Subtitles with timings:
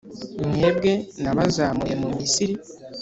[0.53, 2.55] mwebwe nabazamuye mu Misiri,